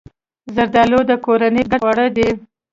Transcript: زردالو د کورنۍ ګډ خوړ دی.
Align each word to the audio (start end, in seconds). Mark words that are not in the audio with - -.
زردالو 0.55 0.99
د 1.09 1.11
کورنۍ 1.25 1.63
ګډ 1.71 1.79
خوړ 1.81 1.97
دی. 2.17 2.29